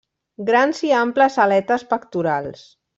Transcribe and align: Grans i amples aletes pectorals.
Grans 0.47 0.81
i 0.89 0.91
amples 1.03 1.39
aletes 1.47 1.87
pectorals. 1.95 2.69